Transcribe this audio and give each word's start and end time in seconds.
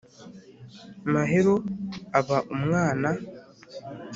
Mahero 1.13 1.53
aba 2.19 2.37
umwana 2.55 3.09